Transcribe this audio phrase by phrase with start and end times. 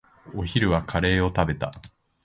[0.33, 1.71] お昼はカレーを食べた。